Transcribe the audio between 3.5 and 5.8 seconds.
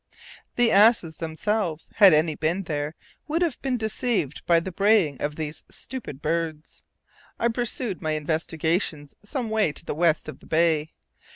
been deceived by the braying of these